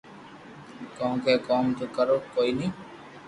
ڪونڪہ 0.97 1.33
ڪوم 1.47 1.65
تو 1.77 1.85
ڪرو 1.95 2.17
ڪوئي 2.33 2.51
ني 2.59 2.67